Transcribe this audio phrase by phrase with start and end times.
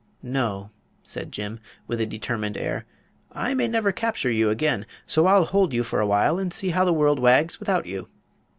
[0.23, 0.71] "No,"
[1.03, 2.87] said Jim, with a determined air.
[3.33, 6.83] "I may never capture you again; so I'll hold you for awhile and see how
[6.83, 8.07] the world wags without you."